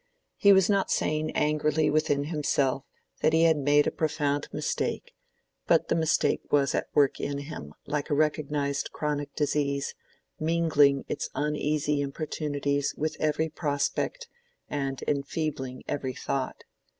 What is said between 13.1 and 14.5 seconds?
every prospect,